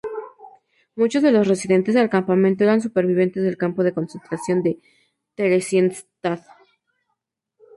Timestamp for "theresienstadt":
5.35-6.41